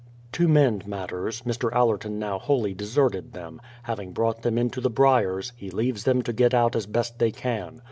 [0.31, 1.71] To mend matters, Mr.
[1.71, 6.33] Allerton now wholly deserted them; having brought them into the briars, he leaves them to
[6.33, 7.79] get out as best they can.